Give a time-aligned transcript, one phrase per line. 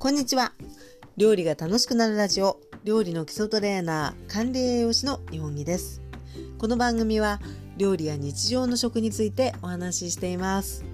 [0.00, 0.54] こんにちは。
[1.18, 6.00] 料理が楽しくなるラジオ料理の基礎トレーナー管理栄養士の日本木です。
[6.56, 7.38] この番組は
[7.76, 10.86] 料理や日常の食についてお話ししています。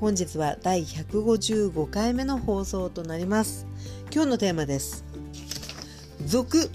[0.00, 3.68] 本日は第155回目の放送となります。
[4.12, 5.04] 今日のテーマです。
[6.26, 6.68] 続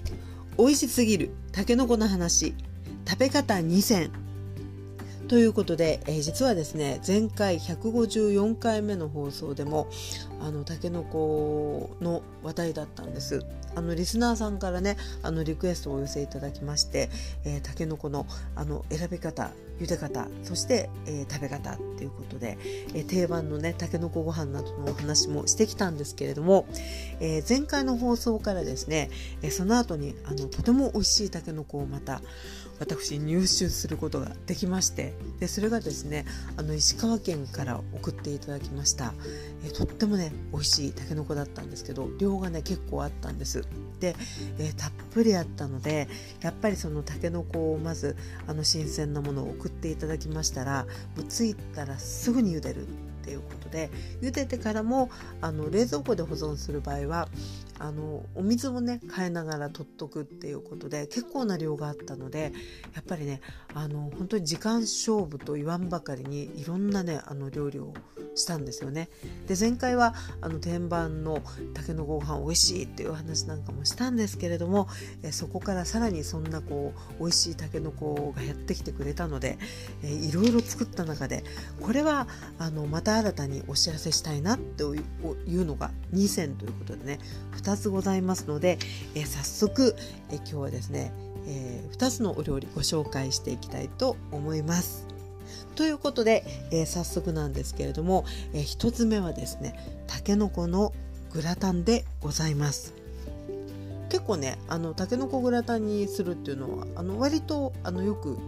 [0.56, 2.54] 美味しすぎるたけのこの話。
[3.06, 4.10] 食べ方2選。
[5.28, 9.88] ということで、えー、実はですね前回154回目の放送でも
[10.44, 13.46] あのタケノコの話題だったんです。
[13.74, 17.08] あのリスナーさんからねあのリクエストをお寄せいただきまして、
[17.44, 22.58] えー、タケノコのあの選び方茹で方そして、えー、食べ方っていうことで、
[22.94, 26.66] えー、定番のねたけのこご飯などのお話もしてきたんですけれども、
[27.20, 29.10] えー、前回の放送からですね、
[29.42, 32.20] えその後にあのとても美味しいたけのこをまた
[32.78, 36.24] 私入手することができましてでそれがですね
[36.56, 39.12] あの石川県から送っていただきました、
[39.64, 43.64] えとってもね美味しいたけのこだったんですけど量がね結構あったんです。
[44.00, 44.14] で、
[44.58, 46.08] えたっぷりあったので
[46.42, 55.10] やっぱりそのたけのこをまずあの新鮮なものを送っていただきましたらもう着いたらすぐに茹でるっていうことで茹でてからも
[55.40, 57.28] あの冷蔵庫で保存する場合は
[57.78, 62.52] あのお水をね変えながら取っとくっていうことで結構な量があったので
[62.94, 63.40] やっぱりね
[63.74, 67.92] あの本当に時間勝負と言わんばかりにいろんなねあの料理を
[68.34, 69.08] したんですよね。
[69.46, 74.88] で前回はあの天板のたけのこご飯美味しいっていう話なんかもしたんですけれども
[75.22, 79.58] えそこからさらにそんなこう美味しいたけのこがやってきてくれたので
[80.02, 81.44] えいろいろ作った中で
[81.80, 84.86] これはあのまた新たにお知らせしたいなってい
[85.56, 87.18] うのが2選ということでね
[87.64, 88.78] 2つございますので、
[89.14, 89.96] え早速、
[90.30, 91.12] え今日はですね、
[91.46, 95.06] えー、2つのお料理ご紹介していきたいと思います。
[95.74, 99.74] ということで、えー、早速なんですけれども、えー、1つ目はですね
[100.06, 100.92] たけのこの
[101.32, 102.92] グラタンでございます。
[104.10, 108.38] 結構ねあのたけのこグラタンにするっていうのはあの割とあのよく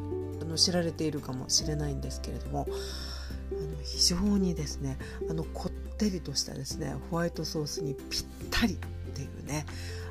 [0.40, 4.96] あの知られているかもしれないんですけれどもあの非常にですね
[5.28, 8.78] あのこってりとしたですねホワイトソースにぴったり
[9.16, 9.64] っていうね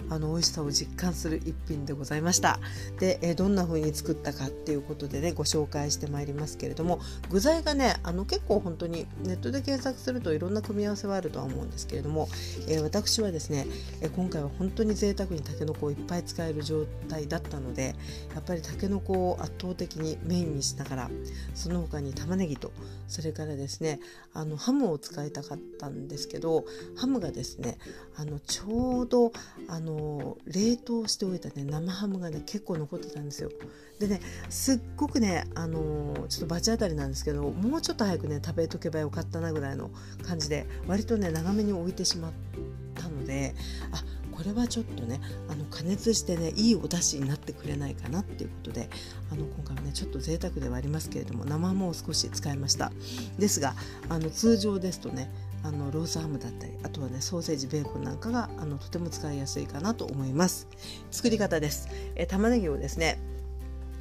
[0.09, 2.59] あの美味しさを実感する一品でございました。
[2.99, 6.99] で、えどんな風に作ったかっていうことでねご紹介してまいりますけれども
[7.29, 12.27] 具材がねあの結構本当にネットで検索するといろんな組み合わせはあるとは思うんですけれども、
[12.67, 13.65] え、私はですね、
[14.01, 17.95] え今回は本当に贅沢にたけのこをいっぱい使える状態だったので
[18.33, 21.09] やっぱりたけのこを圧倒的にメインにしながら
[21.55, 22.71] その他に玉ねぎと
[23.07, 23.99] それからですね
[24.33, 27.77] あのハムを使いたかったんですけどハムがですね
[28.17, 29.31] あのちょうど
[29.67, 33.49] あの冷凍しておいたね生ハムがね結構残ってたんですよ。
[33.99, 34.19] でね
[34.49, 39.89] すっごくねあのちょっと罰当たりなんですけどもうちょっと早くね食べとけばよかったなぐらいの
[40.23, 42.31] 感じで割とね長めに置いてしまっ
[42.95, 43.55] たので
[43.91, 44.03] あ
[44.35, 48.89] これはちょっとねあの加熱してねいいお出汁になってくれないかなっていうことで
[49.31, 52.91] あの今回はねちょっと贅沢ではありますけれども生ハムを少し使いました。
[53.39, 53.75] ですが
[54.09, 55.31] あの通常ですとね
[55.65, 60.67] あのロースハムだったりあとはねソーセージベーコンなんかがあのとても使いやすいかなと思います。
[61.09, 63.19] 作り方です、え玉ねぎをですね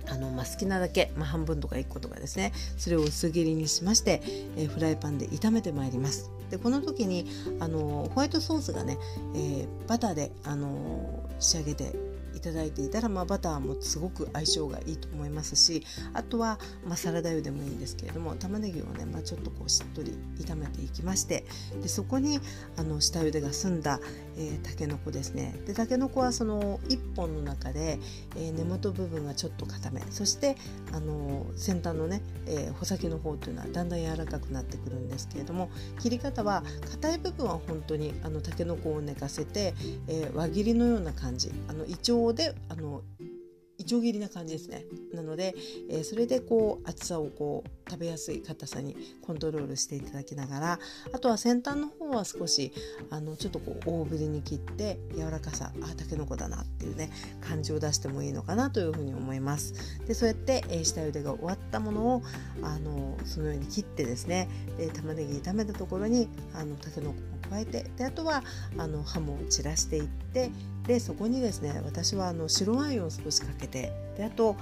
[0.07, 4.21] あのまあ、好きなだけ、まあ、半分とか1個とかですねそれを薄切りにしまして、
[4.55, 6.31] え、フライパンで炒めてまいります。
[6.51, 7.27] でこの時に
[7.59, 8.99] あのホワイトソースがね、
[9.35, 11.95] えー、バターであの仕上げて
[12.45, 15.83] いただいていたら、まあ、バターもすごく相性がいいと思いますし
[16.13, 21.47] あとは、まあ、サラダ油でもいいんですけれども玉ねぎをね、まあ、ちょっとこうしっとり炒めていきまして
[21.81, 22.39] でそこに
[22.77, 23.99] あの下茹でが済んだ、
[24.37, 25.55] えー、たけのこですね。
[25.67, 27.99] でたけのこはその1本の中で、
[28.37, 30.57] えー、根元部分がちょっと固めそして
[30.93, 39.75] あの先端のね、えー、穂先の方というのはだんだん柔らかくなってくるんですけれども切り方は硬い部分は本当にあのたけのこを寝かせて、
[40.09, 43.03] えー、輪切りのような感じあの胃腸であの
[43.79, 44.85] いちょ切りな感じですね。
[45.13, 45.55] なので、
[45.91, 50.79] えー、それでこう厚さをこう食べやすい硬さにコントロールしていただきながら
[51.13, 52.73] あとは先端の方は少し
[53.11, 57.11] あのちょっとこう大ぶりに切って柔らかさあたけのこだなっていうね
[57.41, 59.75] 感じを出してもいいのかなというふうに思います。
[60.07, 62.23] でそうやって、えー、下茹でが終わったものを
[62.63, 64.49] あのそのように切ってですね
[64.79, 68.43] で玉ねぎ炒めたところにあのたけのこを加えてであとは
[68.79, 70.51] あのハムを散らしていって
[70.87, 74.57] でそこにですね私はあの白ワインを少しかけてであと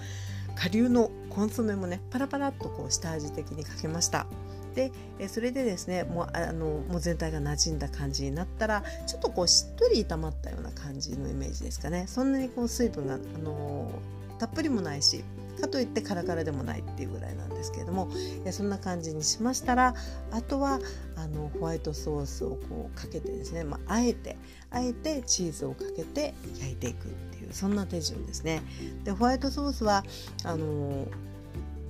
[0.57, 4.27] 顆粒のコンソメもねパラパラっとこう下味的にかけました。
[4.75, 4.91] で
[5.29, 12.07] それでですねもうあのもう全体が馴染んだ感じになったらちょっとこうしっとり炒まったような感じのイメージですかね。
[12.09, 13.91] そんなにこう水分があの
[14.39, 15.25] たっぷりもないし
[15.61, 18.09] かといってカラカラでもないっていうぐらいなんですけれども
[18.51, 19.95] そんな感じにしましたら
[20.31, 20.81] あとは
[21.17, 24.37] あのホワイトソースをこうかけてですね、まあ、あえて
[24.71, 28.63] あえてチーズをかけて焼いていくっていうそんな手順ですね。
[29.05, 30.05] でホワイトソースは
[30.45, 31.07] あの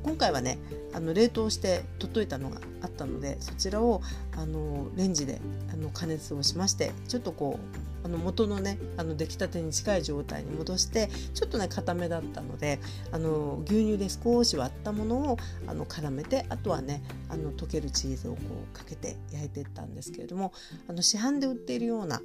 [0.03, 0.59] 今回はね
[0.93, 4.03] あの冷凍して取っといたのがあったのでそちらを
[4.37, 5.41] あのレンジで
[5.73, 12.81] あの加熱をしましてちょっとこうあの元のねあの出来たてに近い状態に戻してちょっとね固めだったので
[13.13, 15.37] あの牛乳で少し割ったものを
[15.67, 18.39] あの絡めてあとはねあの溶けるチーズをこ
[18.73, 20.53] うかけて焼いていったんですけれども
[20.89, 22.21] あの市販で売っているような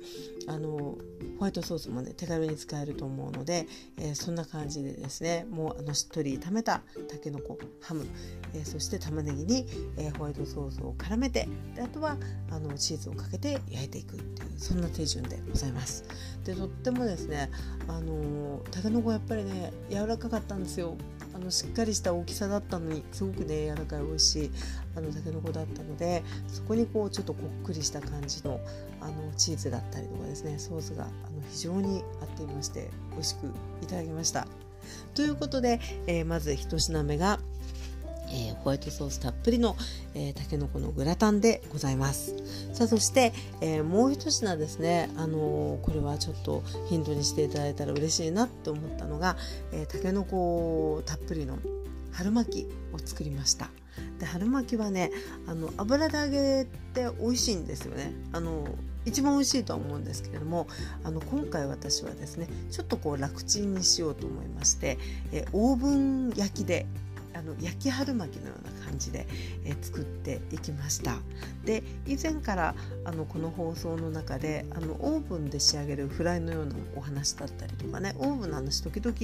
[0.47, 0.97] あのホ
[1.39, 3.67] ワイトソースもね手軽に使えると思うので、
[3.99, 8.07] えー、そんな感じでですねもうあのしっとり炒めたたけのこハム、
[8.55, 9.67] えー、そして玉ねぎに、
[9.97, 12.17] えー、ホワイトソースを絡めてであとは
[12.51, 16.03] あのチーズをかけて焼いていくっていうそんな手順でございます。
[16.43, 17.51] でとってもですね
[17.87, 20.95] あのたけのこやっぱりね柔らかかったんですよ
[21.35, 24.51] あのしっかりした大きさだったのにすごくね柔らかい美味しい
[24.95, 28.59] あのたけのこだったのでそこにこうちょっとこっくりした感じの
[29.01, 31.11] あのチーズだったりとかですねソースがあの
[31.49, 33.47] 非常に合っていまして美味しく
[33.83, 34.47] いただきました。
[35.13, 37.36] ということで、えー、まず1品目が、
[38.67, 39.77] ホワイトソースたっぷりの、
[40.13, 42.35] えー、たけのこのグラタンでございます。
[42.73, 43.31] さあそして、
[43.61, 49.37] えー、もう一品ですね、あのー、これはちょっとヒントにしていただいたら嬉しいなって思ったのが、
[49.71, 51.57] えー、たけのこたっぷりの
[52.11, 53.69] 春巻きを作りました。
[54.19, 55.11] で春巻きはね
[55.47, 58.11] あの油で揚げて美味しいんですよね。
[58.33, 58.67] あの
[59.05, 60.67] 一番美味しいとは思うんですけれども
[61.05, 64.97] あの今回私はですねちょっとこう楽ちんにしようと思いまして、
[65.31, 66.85] えオーブン焼きで
[67.37, 69.27] あの焼き春巻きのような感じで、
[69.63, 71.17] えー、作っていきました。
[71.65, 72.75] で以前から
[73.05, 79.15] あのこの放送の中であのオーブンで仕上げるフライのようなお話だったりとかねオーブンの話時々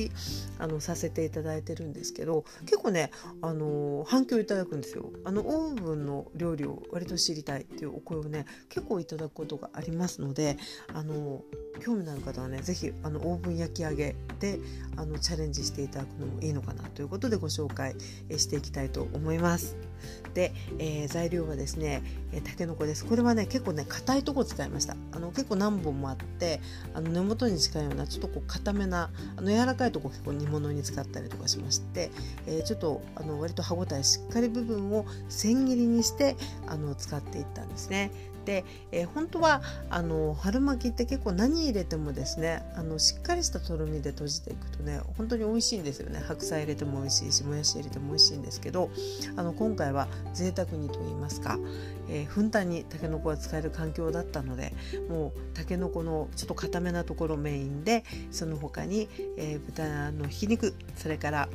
[0.60, 3.12] あのさせていただいてるんですけど結構ね
[3.42, 5.12] あの反響いただくんですよ。
[5.24, 10.57] あのオーブンの料理を割と知りたいっていうお声をね結構いただくことがありますので
[10.94, 11.42] あの
[11.81, 14.60] 興味のある方はね是非あのオーブン焼き上げで
[14.95, 17.95] あのチャレンジしていただくのもいいのかなということでご紹介
[18.38, 19.75] していきたいと思います。
[20.33, 22.01] で、えー、材料はですね、
[22.33, 23.05] えー、たけのこです。
[23.05, 24.95] これはね結構ね硬いとこ使いました。
[25.11, 26.59] あの結構何本もあって
[26.94, 32.11] あの根元に近いようなちょっとこう硬めなあの柔らかいとこ結構煮物に使ったりとかしまして、
[32.47, 36.35] えー、ちょっとあの割と歯ごたえしっかり部分を千切りにして
[36.67, 38.11] あの使っていったんですね。
[38.45, 46.23] で、えー、本当はあの春巻きって結構何入れてもですねあのしっかりしたとろみで閉じていくとね本当に美味しいんですよね。
[46.25, 48.89] 白菜入れても美味しいしもやし入れても美味しいんですけど
[49.35, 51.57] あの今回は贅沢にと言いますか、
[52.09, 54.73] えー、ふんだんにたけのこが使える環境だったので
[55.09, 61.49] もうたけのこのちょっと固めなところメインでその他に、えー、豚のひき肉それから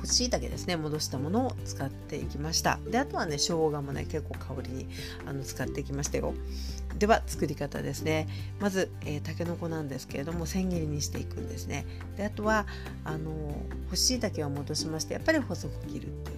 [0.00, 2.78] 干し椎茸ですね戻したものを使っていきました。
[2.88, 4.88] であとはね生姜もね結構香りに
[5.26, 6.34] あの使っていきましたよ。
[6.98, 8.28] では作り方ですね。
[8.60, 11.86] まず、えー、たけのこなんですけれども千切りにしていくんですね。
[12.16, 12.66] であとは
[13.04, 13.30] あの
[13.90, 16.31] 干し椎茸を戻しましてやっぱり細く切るって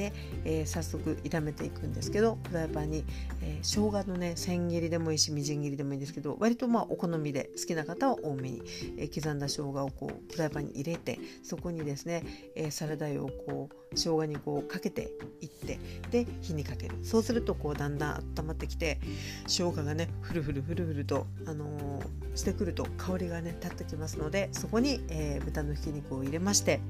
[0.00, 0.12] で、
[0.46, 3.04] えー、早速炒めていくんですけどフライパンに、
[3.42, 8.62] えー、生姜のね千切りでもいいしみじん切りでもいいんですけど割とまあお好みで好きな方は多めに、
[8.96, 12.24] えー、刻んだ生姜をこうフライパンに入れてそこにですね、
[12.56, 15.10] えー、サラダ油をこう生姜にこうかけて
[15.42, 15.78] いって
[16.10, 16.96] で火にかける。
[17.02, 18.98] そうするとこうだんだん温まってきて
[19.46, 22.00] 生姜がねふるふるふるふると、あの、
[22.34, 26.80] してくると香りがね立ってきますのでそこに、えー、豚のひき肉を入れまして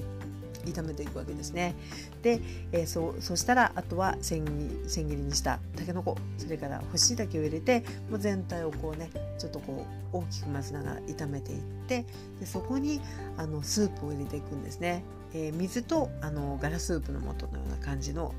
[0.64, 1.74] 炒めていくわけですね。
[2.22, 2.40] で、
[2.72, 12.04] えー、そそしたらあとは千切りにしたたけのこそれから干し茸を入れてもう全体をこうねちょっとこう大きく混ぜながら炒めていって
[12.38, 13.00] でそこに
[13.36, 15.04] あのスープを入れていくんですね。
[15.32, 18.34] えー、水とあのガラスープの素のような感じの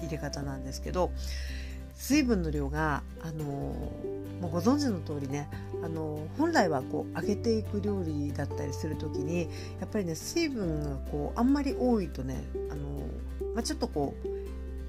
[0.00, 1.10] 入れ方なんですけど
[1.96, 5.48] 水分の量が、あのもうご存知の通りね、
[5.82, 9.48] あの本来はこう揚げていく料理だったりする時に
[9.80, 13.08] やっぱりね水分がこうあんまり多いとね、あの
[13.54, 14.28] まあ、ちょっとこう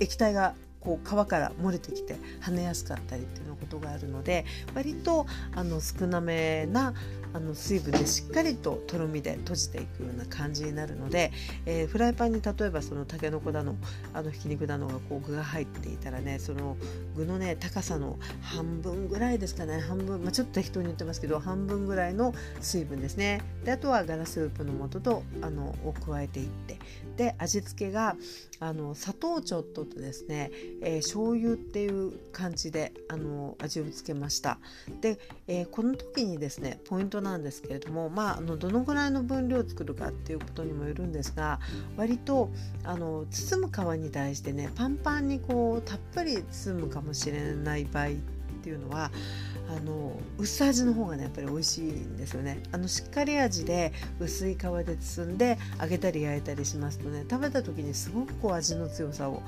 [0.03, 0.53] 液体が
[0.87, 6.93] こう皮から漏れてきて跳ねやすかったりっていうことがあるので割とあの少なめな
[7.33, 11.33] あの水分でしっかりととろみで閉じていくような感じになるので、
[11.65, 13.75] えー、フライパンに例えばそのたけのこだの
[14.13, 16.77] あのひき肉だのがこう具が入っていたらねその
[17.17, 23.41] 具のね高さの半分ぐらいですかね半分、まあ、ちょっと適当に言ってますけど半分ぐらいの水分ですね。
[23.65, 26.77] であとはガラスープの素とあのを加えていって。
[27.17, 28.15] で味付けが
[28.59, 34.59] あの砂糖ちょっととですね、えー、醤油っていう感じであの味をつけました。
[35.01, 41.59] で、えー、この時にですねポイントなんですけれども、まあ、あのどのぐらいの分量を作るかっていうことにもよるんですが
[41.95, 42.49] 割と
[42.83, 48.09] あの包む皮に対してねパンパンにこうたっぷり包むかもしれない場合っ
[48.63, 49.11] ていうのは
[49.69, 52.63] あの薄味の方がねやっぱり美味しいんですよね。
[52.71, 59.43] あのしっかり味で薄い皮で包んで揚げたり焼いたりしますとね食べた時にすごくこう味の強さを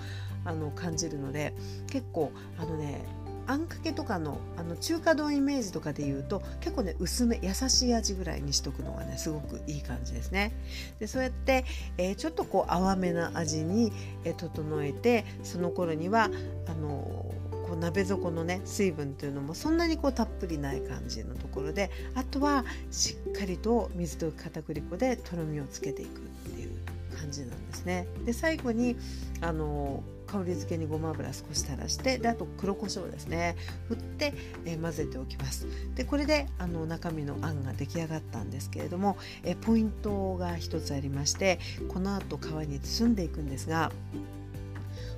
[0.46, 1.54] あの感じるので
[1.88, 3.06] 結構あのね
[3.50, 10.54] あんかけとかのあの中華丼イメージとかで言うと結構ね薄め優しい味ぐらいにしとくのがねすごくいい感じですね。
[11.00, 11.66] でそうやって、
[11.98, 13.92] えー、ちょっとこう淡めな味に、
[14.24, 16.30] えー、整えてその頃には
[16.68, 17.26] あの
[17.68, 26.22] こう鍋底のね水分というのもそんなにこうたっぷりない感じのところであとはしっかりと水と片栗粉でとろみをつけていくっ
[26.54, 26.78] ていう
[27.18, 28.08] 感じなんですね。
[28.26, 28.96] で最後に
[29.42, 33.56] あの香り付けにごま油少し垂らしてであと黒胡椒ですね。
[33.88, 34.34] 振って、
[34.66, 35.68] えー、混ぜておきます。
[35.96, 43.92] でこれであの中身のあんが出来上がったんですけれども、えー、ポイントが一つありましてこの後皮に包んでいくんですが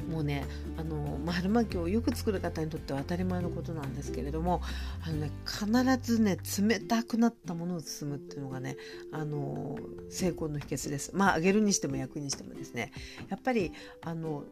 [0.09, 0.45] もうね
[0.77, 4.61] あの、まあ、春巻きをよく作る方にとっては当たり前のことなんですけれども
[5.05, 8.77] あの、ね、必ずね冷たくなったものを包むっていうのがね
[9.11, 9.77] あの
[10.09, 11.11] 成功の秘訣です。
[11.13, 12.91] まあ揚げるにしても焼くにしてもですね。
[13.29, 14.43] やっぱりあの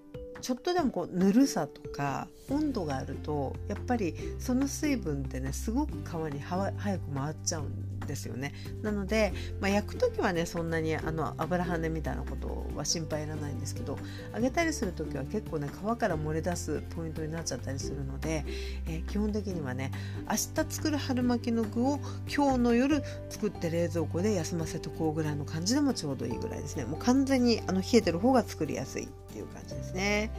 [0.42, 8.54] ちょっとでもこうぬるさとか温度があるとやっぱりその水分ってねすごく皮に早く回っちゃうんですよね。
[8.82, 13.98] なので、まあ、焼く時はねそんなにあの油はねみたいなことをは心配いらないんですけど
[14.34, 18.46] 揚げたりする時は結構ね皮から漏れ出すポイントになっちゃったりするので、
[18.88, 19.92] えー、基本的にはね
[20.28, 22.00] 明日作る春巻きの具を
[22.34, 30.32] 今日の夜作って冷蔵庫で休ませとこうぐらいの感じでもちょうどいいぐらいですねもう完全にあの冷えてる方が作りやすいっていう感じですね。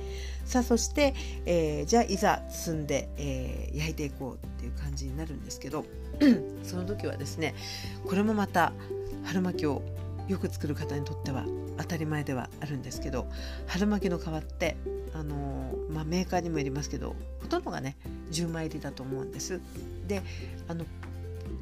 [0.44, 1.14] さあそして、
[1.46, 5.84] えー、じゃあいざ包んで、えー、焼いていこうっていう感じになるんですけど
[6.64, 7.54] その時はですね
[8.04, 8.72] これもまた
[9.24, 9.82] 春巻きを
[10.28, 11.44] よく作る方にとっては
[11.80, 13.26] 当たり前ではあるんですけど
[13.66, 14.76] 春巻きの皮って
[15.14, 17.96] あのー、まあ、メーカーにもよりますけどほとんどがね
[18.30, 19.60] 10枚入りだと思うんです。
[20.06, 20.22] で
[20.68, 20.84] あの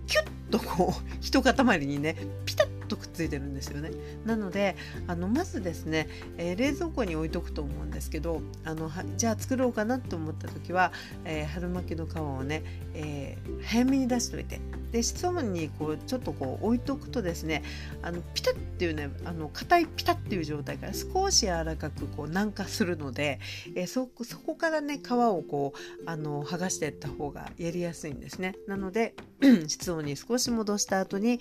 [0.07, 3.91] キュッとこう 一塊にねピタッとくっついてるんですよね
[4.25, 6.09] なのであのまずですね、
[6.39, 10.93] えー、冷蔵庫に置いとくと思うんですけどあのじゃあ作ろうかなと思った時は、
[11.25, 12.63] えー、春巻きの皮をね、
[12.95, 14.61] えー、早めに出しといて
[14.93, 17.63] で室温にこうちょっとこう置いとくとですね
[18.03, 23.41] あのピタッっていうねあの硬いピタッっていう状態から少し柔らかくこう軟化するので、
[23.75, 29.15] えー、そそこからね皮をこうあの剥がしていった方がやりやすいんですねなので
[29.67, 31.41] 室温に少し戻した後に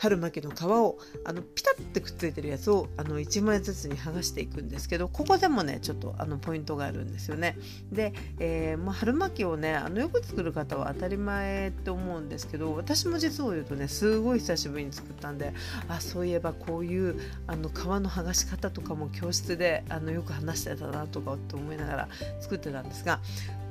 [0.00, 7.58] 春巻きの皮をあのピタッてくっついてるやつをあの1枚ずつに剥がしていくんですけどここでもねちょっとあのポイントがあるんですよね。
[7.92, 15.52] で、えー、まあ、春巻きをねあのよく作る方は当たり前って思うんですけど私も実を言うとねすごい久しぶりに作ったんで
[15.88, 22.08] あそういえばこういうあの皮の剥がし方とかも教室であのよく話してたなとかって思いながら
[22.40, 23.20] 作ってたんですが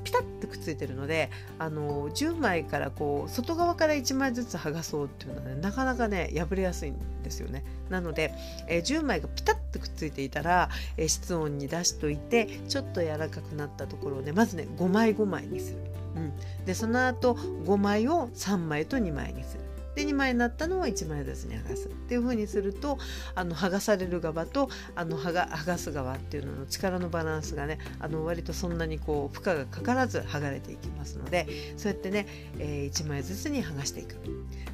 [0.04, 7.64] ピタッとくっついてるのであの10枚からこう外側から1枚ずつ剥がそうっていうのはねなかなかね破れやすいんですよね。
[7.90, 8.34] なので、
[8.68, 15.78] えー、10枚がピタッとくっついていたら、え、室温に出しといてちょっと柔らかくなったところをねまずね5枚5枚にする、
[16.20, 19.70] うん、でその後5枚を3枚と2枚にする。
[19.96, 21.88] で2枚になったのは1枚ずつに剥がす。
[21.88, 22.98] っていう風にすると
[23.36, 31.48] あの剥がされる側とあの剥が剥がす側っていうのの力のバランスがねあの割とそんなにこう負荷がかからず剥がれていきますので
[31.78, 32.28] そうやってね、
[32.60, 34.16] えー、1枚ずつに剥がしていく。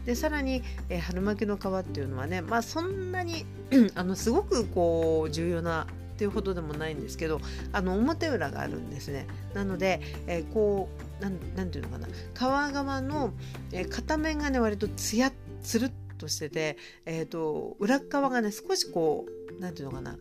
[0.06, 3.46] でさらに、えー、春巻きの皮っていうのはねまあそんなに
[3.96, 7.42] あのすごくこう重要なっていうほどでもないんですけど
[7.74, 9.28] あの表裏があるんですね。
[9.54, 12.08] なので、えー、こうなんなんていうのかな。
[12.08, 13.34] 皮側の、
[13.72, 15.32] えー、片面がね割とツヤ
[15.62, 19.26] つるっとしてて、えーと、裏側がね少しこ
[19.58, 20.18] うなんていうのかな。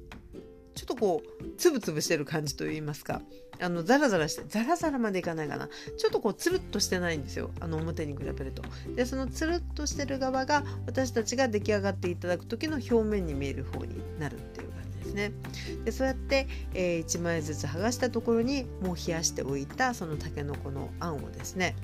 [0.75, 3.23] ちょっとこうつぶつぶしてる感じといいますか。
[3.61, 5.69] あのザラザラしてザラザラまでいかないかな。
[5.97, 7.51] ちょっとこうつるっとしてないんですよ。
[7.61, 8.63] あの表に比べると。
[8.95, 14.74] でそのつるっとしてる側が私たちが出来上がっていただく時の表面に見える方になるっていう。
[15.15, 15.33] ね。
[15.85, 21.77] でそうやって、えー、1枚ずつ剥がしたところにもう冷やしておいたそのたけのこのあんをですね。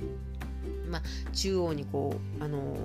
[0.89, 2.77] まあ、中央にこうあの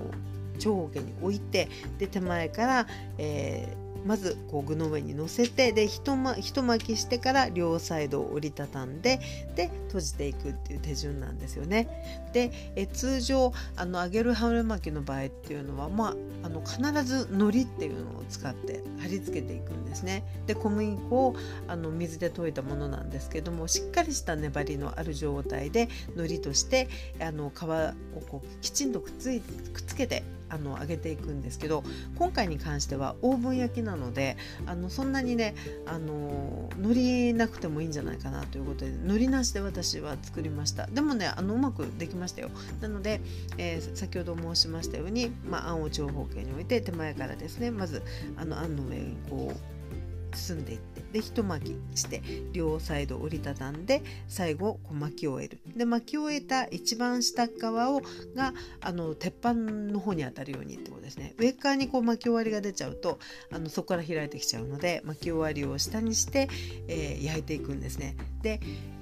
[0.58, 2.86] 長方形に置いてで手前から、
[3.18, 9.20] えーまずこう具の上に乗せてで一,、ま、一巻きしてから両サイドを折りたたんで
[9.54, 12.28] で閉じていくっていう手順なんですよね。
[12.32, 20.24] でえ通常あの揚げる春巻きの場合っていうのは、まあ、あの必ず海苔っていうのを使って貼り付けていくんですね。
[20.46, 21.36] で小麦粉を
[21.66, 26.88] あの水で溶いたものなんですけどもしっかりした粘りのある状態で海苔として
[27.20, 31.82] あの皮をこうきちんとくっついくっつけてあの揚げていくんですけど
[32.18, 34.36] 今回に関してはオーブン焼きなので
[34.66, 35.54] あのそんなにね
[35.86, 40.86] あの海苔なくてもいいんじゃないかなということで海苔なしで私は作りました。
[40.86, 42.50] でもねあのうまくできましたよ。
[42.80, 43.20] なので、
[43.58, 48.02] えー、先ほど申しましたように、まあ、あんを長方形に置いて手前からですねまず
[48.36, 52.22] あのあんの上にこう包んでいってで一巻きして
[52.52, 55.58] 両サイド折りたたんで最後こう巻き終える。
[55.76, 58.02] で巻き終えた一番下側を
[58.34, 61.34] があの鉄板の方に当たるようにってことですね。
[61.38, 63.18] 上側にこう巻き終わりが出ちゃうと
[63.50, 66.48] あのそこから開いてきちゃうので巻き終わりを下にして、
[66.88, 68.16] えー、焼いていくんですね。
[68.42, 68.60] で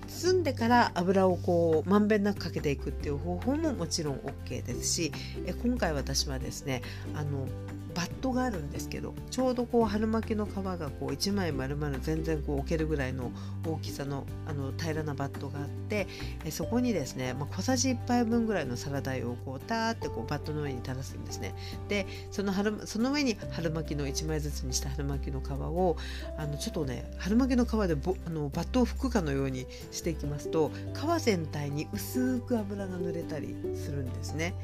[0.09, 5.13] 包んでから油をこうまんべんなくかけていくっていう方法ももちろん OK ですし
[5.47, 6.83] え今回私はですね
[7.15, 7.47] あの
[7.95, 13.33] バットがあるんですけどちょうどこう春巻きの皮がこう1枚丸々全然こう置けるぐらいの
[13.67, 16.07] 大きさのあの平らなバットがあって
[16.45, 21.55] えそこにですね、まあ、小さじ1杯分ぐらいのサラダ油をこうターってこうバットの上に垂らすんですね。
[21.89, 25.97] でその春その上に春巻きの1枚ずつにした春巻きの皮を
[26.37, 34.55] あのちょっとね春巻きの皮でぼあのバットを拭くかのようにしていきますと皮全体に薄く油が塗れたりするんですね。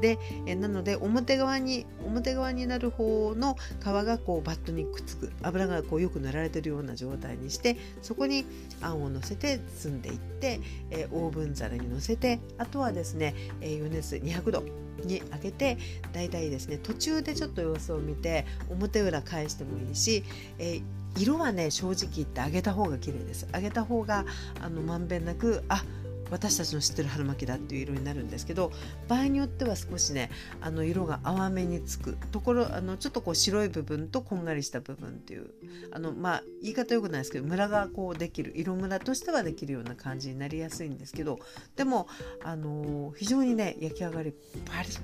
[0.00, 8.44] でえなので表側に表側になるる方の皮がこうバットにくっつく油がこうよく塗られてるような状態にしてそこに
[8.80, 10.60] あんをのせて包んでいって、
[10.90, 14.64] えー、オーブン皿にのせてあとはですね、えー、余熱200度
[15.04, 15.78] に上げて
[16.12, 20.24] だいたいですね途中でちょっと様子を見て表裏返してもいいし、
[20.58, 20.82] えー、
[21.18, 23.46] 色はね正直言って揚げた方が綺麗です。
[23.52, 24.24] 揚げた方が
[24.60, 25.82] あのまんべんなくあ
[26.30, 28.72] 私たちの知ってる春巻きだっていう色になるんですけど
[29.08, 32.16] 場合によっては少しねあの色が淡めにつく。
[32.32, 35.50] ところあのちょっとこう白い部分とこんがりした部分っていう。
[35.92, 38.52] あのまあ言い方よくないですけどムラがこうできる。
[38.54, 41.38] 色ムラとしてはできるような感じになりやすいんですけど
[41.76, 42.08] でも
[42.44, 44.32] あの非常にね焼き上がり
[44.64, 45.00] パリッ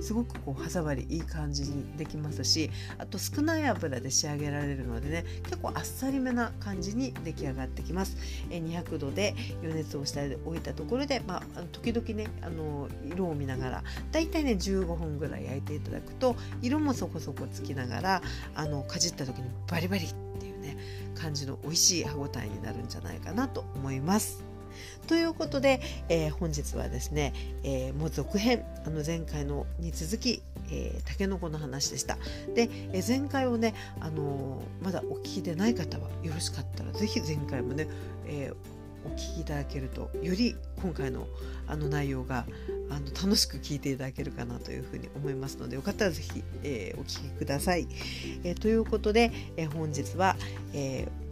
[0.00, 8.16] すごくこう歯触りいい感じにできますしあと少ない油で仕上げられるのでね結構あっさりめな感じに出来上がってきます。
[8.50, 18.22] え200度で余熱をしておいたところで、まあ、時々ねあの色を見ながらだいたいね15分ぐらい焼いていただくと色もそこそこつきながら
[18.54, 20.76] あのかじった時にバリバリっていうね
[21.14, 24.57] 感じの美味しい歯ごたえになるんじゃないかなと思います。
[25.06, 32.16] ということで、えー、本日はですね、えー、もう続編あの前回のに続き、えー、タケノコの話でした。
[32.54, 37.88] で、えー、前回をね、あのー、まだお聞きでない方はよろしかったら是非前回もね、
[38.26, 38.52] え、
[39.04, 41.26] お聞きいただけるとより今回の
[41.66, 42.46] あの内容が
[42.90, 47.86] あの楽しく聞いていただけるかなというふうに思いますのでよかったら是非、えー、お聞きください。
[48.44, 50.36] えー、ということで、えー、本日は、
[50.72, 51.27] えー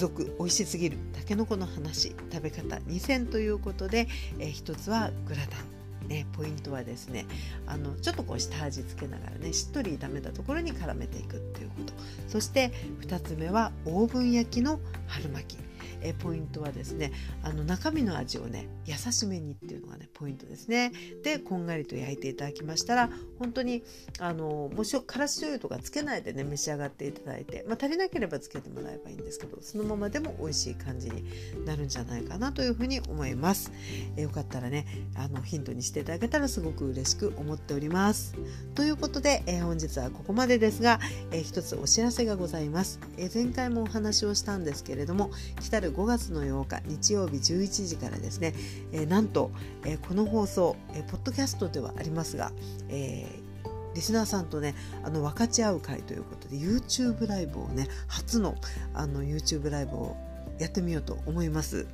[0.00, 4.08] 続美味しすぎるたけのこの話食べ方2選ということで、
[4.38, 5.80] えー、1つはグラタン。
[6.08, 7.24] ね、ポイントはですね
[7.66, 11.92] あのちょっとこう下味つけながらねしっとり炒めたところに絡めていくっていうこと。
[12.26, 15.69] そして2つ目はオーブン焼きの春巻き。
[16.02, 20.92] えポイントはですねあの中身の味をね優しめにっていうのがねポイントですね。
[21.22, 23.82] でこんがりと焼いていただきましたら本当に
[24.18, 31.24] あのもしからし醤油とかつけないでね召し上がっていただいて、まあ、足りなければつけてもらえばいいんですけどそのままでも美味しい感じに
[31.64, 33.72] なるんじゃないかなというふうに思います、
[34.16, 34.86] えよかったらね
[35.16, 38.34] あのヒントにしていただけたらすごく嬉しく思っております。
[38.74, 41.00] ということで、え本日はここまでですが、
[41.32, 48.54] え一つお知らせがございます、え前回もお話をしたんですけれども来たる5月の8日日曜日11時からですね、
[48.92, 49.50] えー、なんと、
[49.84, 52.52] えー、この放送、えー、ポッドキャストではありますが、
[52.88, 58.54] えー、リスナーさんとねあの分かち合う会ということで YouTube ライブをね初の
[58.94, 60.16] あの YouTube ライブを
[60.58, 61.86] やってみようと思います。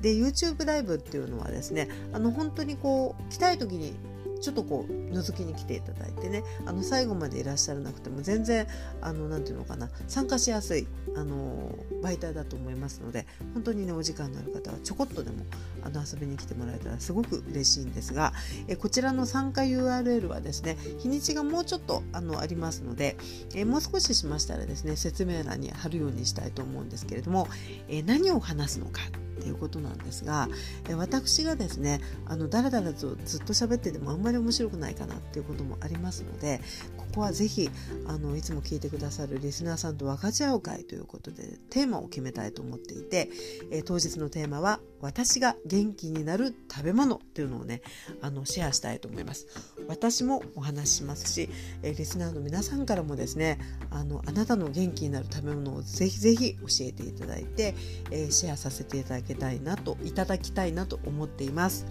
[0.00, 3.94] で YouTube ライブっていうのはですねあの本当にこう来たい時に
[4.42, 6.42] ちょっとこう覗きに来ていただいてね。
[6.66, 8.66] あの最後までいらっしゃらなくても全然
[9.00, 9.88] あのなんていうのかな。
[10.08, 15.44] 参加しやすいあの媒体だと思いますので本当にねお時間のある方はちょこっとでも
[15.84, 18.32] あの遊びに来てもらえたらすごく嬉しいんですが
[18.68, 23.16] えこちらの参加 URL はですね日にちがもうちょっとあのありますので
[23.54, 27.48] えもう少ししましたらですね説明欄に貼るようにしたいと思うんですけれども
[27.88, 29.00] え何を話すのか
[29.42, 30.48] っていうことなんですが、
[30.88, 36.60] え私がですねあのだらだらとずっと喋っててもあんまり面白くないかなっていうこともありますので
[36.96, 37.68] ここはぜひ
[38.06, 43.30] あのいつも聞いてくださるリスナーさんと分かち合う会ということでテーマを決めたいと思っていて、
[43.72, 47.82] え当日のテーマは私が元気になる食べ物っていうのをね
[48.20, 49.48] あのシェアしたいと思います。
[49.88, 51.48] 私もお話ししますし、
[51.82, 53.58] えリスナーの皆さんからもですね
[53.90, 57.74] あのあなたの元気になる食べ物をぜひぜひ教えていただいて、
[58.10, 61.86] えシェアさせていただけけたいなといただきたいなと思っています、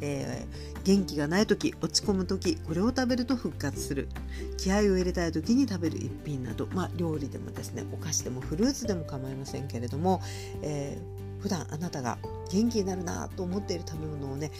[0.00, 4.08] えー、元気がない時落ち込む時これを食べると復活する。
[4.56, 10.20] 気合を入れたい時に食べる一品など、まあ、料理でもですねお菓子でもフルーツでも構いませんけれども、
[10.62, 12.18] えー、普段あなたが
[12.50, 14.50] 元気になるなと思っている食べ物をね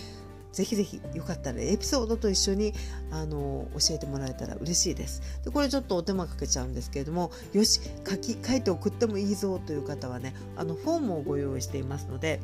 [0.52, 2.72] ぜひぜひよかったらエピソードと一緒に
[3.12, 5.22] あの教えてもらえたら嬉しいです。
[5.44, 12.40] でこれちょっとお手間かけちゃうんですけれどもよし書き書いて送ってもいいぞという方はねあのフォームをご用意していますので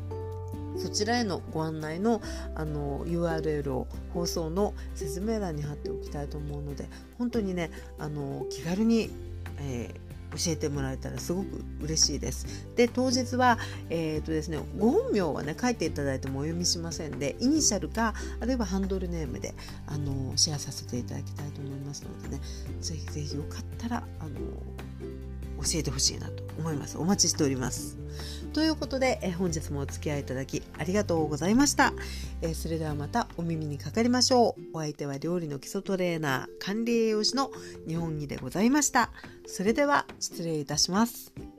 [0.77, 2.21] そちらへのご案内の
[2.55, 9.09] あの URL を放送の説明欄に貼っておきたいと思うので本当にねあの気軽に、
[9.59, 12.45] えー教えてもらえたらすごく嬉しいです。
[12.75, 13.57] で当日は、
[13.89, 19.53] えーとですね、ご本名はね書いていただいてもお読みしませんでイニシャルかあるいはハンドルネームで
[19.87, 22.41] あのシェアさせていただきたいと思いますのでね
[22.81, 24.29] ぜひぜひよかったらあの
[25.63, 26.97] 教えてほしいなと思います。
[26.97, 27.97] お待ちしております。
[28.53, 31.93] ということで、え本日もお付き合いいただきありがとうございました、
[32.41, 34.77] えそれではまたお耳にかかりましょう。
[34.77, 37.51] お相手は料理の基礎トレーナー、管理栄養士の
[37.87, 39.11] 日本木でございました。
[39.45, 41.56] それでは失礼いたします。